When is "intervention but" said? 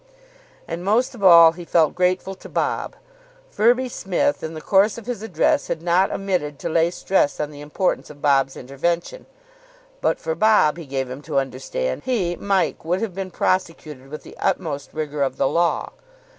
8.57-10.17